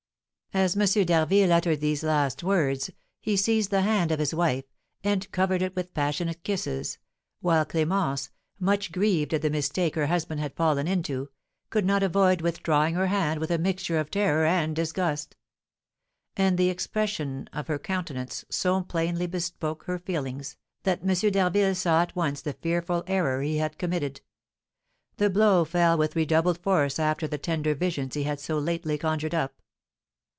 As 0.53 0.75
M. 0.75 1.05
d'Harville 1.05 1.53
uttered 1.53 1.79
these 1.79 2.03
last 2.03 2.43
words, 2.43 2.91
he 3.21 3.37
seized 3.37 3.69
the 3.69 3.83
hand 3.83 4.11
of 4.11 4.19
his 4.19 4.33
wife, 4.33 4.65
and 5.01 5.31
covered 5.31 5.61
it 5.61 5.73
with 5.77 5.93
passionate 5.93 6.43
kisses; 6.43 6.97
while 7.39 7.65
Clémence, 7.65 8.31
much 8.59 8.91
grieved 8.91 9.33
at 9.33 9.43
the 9.43 9.49
mistake 9.49 9.95
her 9.95 10.07
husband 10.07 10.41
had 10.41 10.53
fallen 10.53 10.89
into, 10.89 11.29
could 11.69 11.85
not 11.85 12.03
avoid 12.03 12.41
withdrawing 12.41 12.95
her 12.95 13.07
hand 13.07 13.39
with 13.39 13.49
a 13.49 13.57
mixture 13.57 13.97
of 13.97 14.11
terror 14.11 14.45
and 14.45 14.75
disgust. 14.75 15.37
And 16.35 16.57
the 16.57 16.69
expression 16.69 17.47
of 17.53 17.67
her 17.67 17.79
countenance 17.79 18.43
so 18.49 18.81
plainly 18.81 19.27
bespoke 19.27 19.83
her 19.83 19.99
feelings, 19.99 20.57
that 20.83 20.99
M. 21.01 21.13
d'Harville 21.31 21.75
saw 21.75 22.01
at 22.01 22.13
once 22.13 22.41
the 22.41 22.51
fearful 22.61 23.05
error 23.07 23.41
he 23.41 23.55
had 23.59 23.77
committed. 23.77 24.19
The 25.15 25.29
blow 25.29 25.63
fell 25.63 25.97
with 25.97 26.17
redoubled 26.17 26.57
force 26.57 26.99
after 26.99 27.25
the 27.25 27.37
tender 27.37 27.73
visions 27.73 28.15
he 28.15 28.23
had 28.23 28.41
so 28.41 28.59
lately 28.59 28.97
conjured 28.97 29.33
up. 29.33 29.53